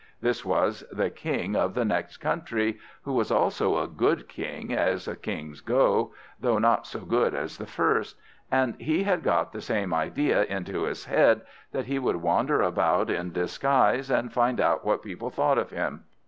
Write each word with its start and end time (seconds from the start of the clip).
This 0.19 0.43
was 0.43 0.83
the 0.91 1.11
King 1.11 1.55
of 1.55 1.75
the 1.75 1.85
next 1.85 2.17
country, 2.17 2.79
who 3.03 3.13
was 3.13 3.29
also 3.29 3.77
a 3.77 3.87
good 3.87 4.27
king 4.27 4.73
as 4.73 5.07
kings 5.21 5.61
go, 5.61 6.11
though 6.39 6.57
not 6.57 6.87
so 6.87 7.01
good 7.01 7.35
as 7.35 7.59
the 7.59 7.67
first; 7.67 8.17
and 8.51 8.73
he 8.81 9.03
had 9.03 9.21
got 9.21 9.53
the 9.53 9.61
same 9.61 9.93
idea 9.93 10.43
into 10.45 10.85
his 10.85 11.05
head, 11.05 11.41
that 11.71 11.85
he 11.85 11.99
would 11.99 12.15
wander 12.15 12.61
about 12.63 13.11
in 13.11 13.31
disguise, 13.31 14.09
and 14.09 14.33
find 14.33 14.59
out 14.59 14.83
what 14.83 15.03
people 15.03 15.29
thought 15.29 15.59
of 15.59 15.69
him. 15.69 16.05